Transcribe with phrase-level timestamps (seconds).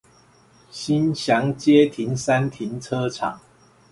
[0.71, 3.39] 興祥街停三停車場